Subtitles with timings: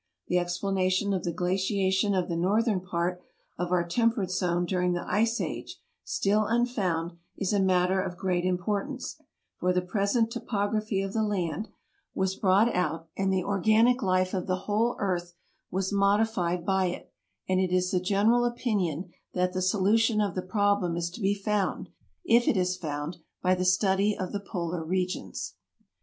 [0.29, 3.21] The explanation of the glaciation of the northern part
[3.59, 8.43] of our temperate zone during the ice age, still unfound, is a matter of great
[8.43, 9.17] im portance,
[9.59, 11.69] for the present topography of the land
[12.15, 13.47] was brought 96 TRAVELERS AND EXPLORERS out and the
[13.87, 15.35] organic life of the whole earth
[15.69, 17.13] was modified by it;
[17.47, 21.35] and it is the general opinion that the solution of the problem is to be
[21.35, 21.89] found,
[22.25, 25.57] if it is found, by the study of the polar regions.